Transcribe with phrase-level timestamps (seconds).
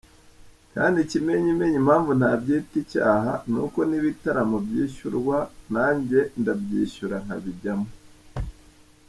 [0.73, 5.37] Kandi ikimenyimenyi impamvu ntabyita icyaha n'uko n’ibitaramo byishyurwa
[5.73, 7.89] nanjye ndabyishyura nkabijyamo.